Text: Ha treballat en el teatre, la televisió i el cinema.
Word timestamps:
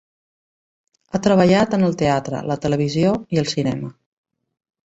Ha 1.11 1.19
treballat 1.27 1.77
en 1.79 1.87
el 1.89 1.95
teatre, 2.03 2.39
la 2.53 2.57
televisió 2.65 3.15
i 3.37 3.43
el 3.43 3.55
cinema. 3.55 3.93